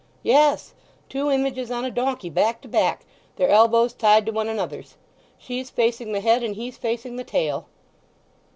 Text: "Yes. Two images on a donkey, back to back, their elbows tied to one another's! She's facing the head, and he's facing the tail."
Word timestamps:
"Yes. 0.23 0.73
Two 1.09 1.29
images 1.29 1.69
on 1.69 1.85
a 1.85 1.91
donkey, 1.91 2.31
back 2.31 2.61
to 2.61 2.67
back, 2.67 3.05
their 3.35 3.49
elbows 3.49 3.93
tied 3.93 4.25
to 4.25 4.31
one 4.31 4.49
another's! 4.49 4.97
She's 5.37 5.69
facing 5.69 6.11
the 6.11 6.21
head, 6.21 6.41
and 6.41 6.55
he's 6.55 6.75
facing 6.75 7.17
the 7.17 7.23
tail." 7.23 7.67